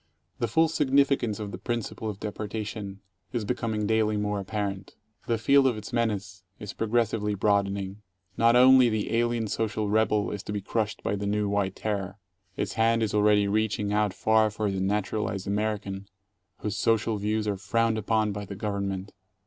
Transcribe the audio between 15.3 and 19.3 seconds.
American whose social views are frowned upon by the Government.